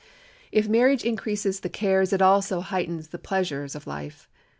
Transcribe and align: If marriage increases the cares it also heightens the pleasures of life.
If 0.51 0.67
marriage 0.67 1.03
increases 1.05 1.59
the 1.59 1.69
cares 1.69 2.11
it 2.11 2.23
also 2.23 2.61
heightens 2.61 3.09
the 3.09 3.19
pleasures 3.19 3.75
of 3.75 3.85
life. 3.85 4.27